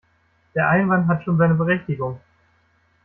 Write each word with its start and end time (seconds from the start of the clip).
Der 0.55 0.67
Einwand 0.67 1.07
hat 1.07 1.23
schon 1.23 1.37
seine 1.37 1.53
Berechtigung. 1.53 2.19